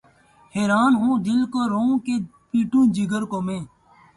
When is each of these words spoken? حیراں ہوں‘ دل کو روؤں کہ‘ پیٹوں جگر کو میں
حیراں 0.53 0.87
ہوں‘ 0.99 1.13
دل 1.25 1.39
کو 1.53 1.61
روؤں 1.71 1.93
کہ‘ 2.05 2.15
پیٹوں 2.49 2.85
جگر 2.95 3.23
کو 3.31 3.37
میں 3.47 3.61